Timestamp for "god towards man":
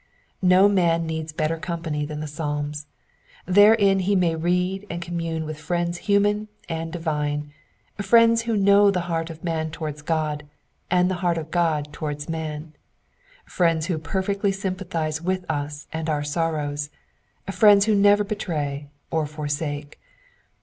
11.51-12.73